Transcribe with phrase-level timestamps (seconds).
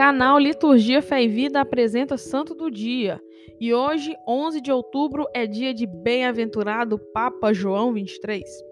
[0.00, 3.20] Canal Liturgia Fé e Vida apresenta Santo do Dia.
[3.60, 8.69] E hoje, 11 de outubro, é dia de bem-aventurado Papa João 23.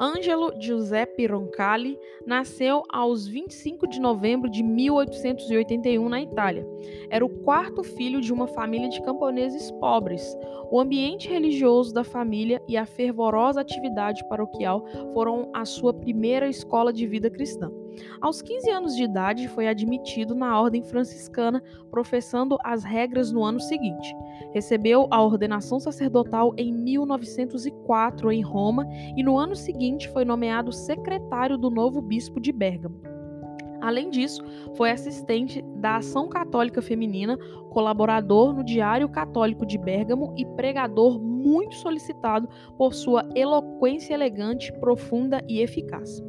[0.00, 6.66] Ângelo Giuseppe Roncalli nasceu aos 25 de novembro de 1881 na Itália.
[7.10, 10.34] Era o quarto filho de uma família de camponeses pobres.
[10.70, 16.94] O ambiente religioso da família e a fervorosa atividade paroquial foram a sua primeira escola
[16.94, 17.70] de vida cristã.
[18.20, 23.60] Aos 15 anos de idade, foi admitido na ordem franciscana, professando as regras no ano
[23.60, 24.14] seguinte.
[24.52, 28.86] Recebeu a ordenação sacerdotal em 1904 em Roma
[29.16, 33.00] e no ano seguinte foi nomeado secretário do novo bispo de Bérgamo.
[33.80, 34.42] Além disso,
[34.76, 37.38] foi assistente da Ação Católica Feminina,
[37.70, 45.42] colaborador no Diário Católico de Bérgamo e pregador muito solicitado por sua eloquência elegante, profunda
[45.48, 46.22] e eficaz.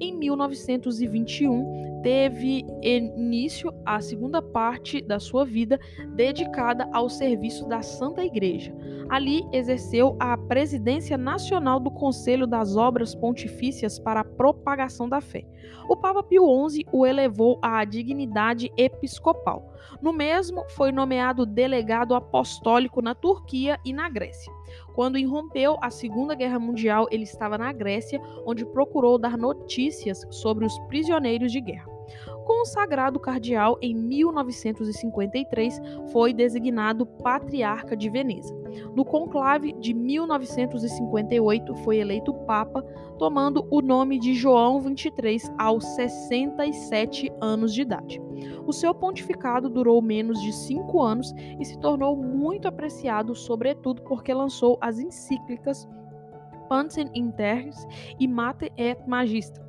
[0.00, 5.78] Em 1921, teve início a segunda parte da sua vida
[6.14, 8.74] dedicada ao serviço da Santa Igreja.
[9.08, 15.44] Ali exerceu a presidência nacional do Conselho das Obras Pontifícias para a Propagação da Fé.
[15.88, 19.72] O Papa Pio XI o elevou à dignidade episcopal.
[20.00, 24.51] No mesmo, foi nomeado delegado apostólico na Turquia e na Grécia.
[24.94, 30.64] Quando irrompeu a Segunda Guerra Mundial, ele estava na Grécia, onde procurou dar notícias sobre
[30.64, 31.91] os prisioneiros de guerra.
[32.54, 35.80] Consagrado cardeal em 1953,
[36.12, 38.54] foi designado patriarca de Veneza.
[38.94, 42.82] No conclave de 1958, foi eleito papa,
[43.18, 48.20] tomando o nome de João XXIII aos 67 anos de idade.
[48.66, 54.32] O seu pontificado durou menos de cinco anos e se tornou muito apreciado, sobretudo porque
[54.32, 55.88] lançou as encíclicas
[56.68, 57.86] Pantem in Terris
[58.20, 59.62] e Mater et Magistra.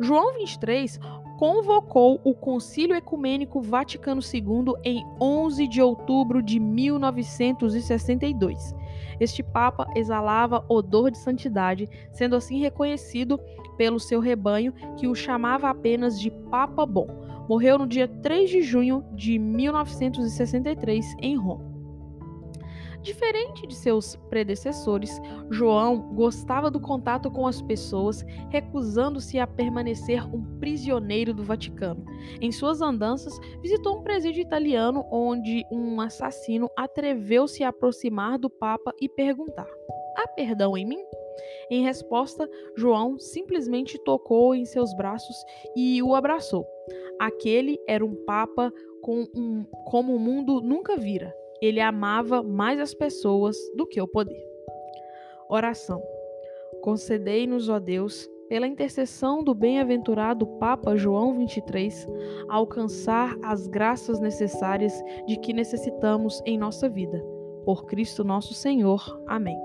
[0.00, 0.98] João 23
[1.42, 8.72] convocou o Concílio Ecumênico Vaticano II em 11 de outubro de 1962.
[9.18, 13.40] Este Papa exalava odor de santidade, sendo assim reconhecido
[13.76, 17.08] pelo seu rebanho, que o chamava apenas de Papa Bom.
[17.48, 21.71] Morreu no dia 3 de junho de 1963 em Roma.
[23.00, 25.20] Diferente de seus predecessores,
[25.50, 32.04] João gostava do contato com as pessoas, recusando-se a permanecer um prisioneiro do Vaticano.
[32.40, 38.92] Em suas andanças, visitou um presídio italiano onde um assassino atreveu-se a aproximar do Papa
[39.00, 39.68] e perguntar:
[40.16, 41.02] Há perdão em mim?
[41.70, 45.36] Em resposta, João simplesmente tocou em seus braços
[45.74, 46.66] e o abraçou.
[47.18, 52.92] Aquele era um Papa com um, como o mundo nunca vira ele amava mais as
[52.92, 54.44] pessoas do que o poder.
[55.48, 56.02] Oração.
[56.82, 62.08] Concedei-nos, ó Deus, pela intercessão do bem-aventurado Papa João 23,
[62.48, 64.92] alcançar as graças necessárias
[65.26, 67.24] de que necessitamos em nossa vida.
[67.64, 69.22] Por Cristo nosso Senhor.
[69.28, 69.56] Amém.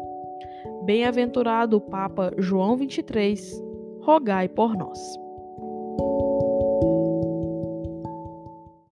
[0.86, 3.60] Bem-aventurado Papa João 23,
[4.02, 5.27] rogai por nós.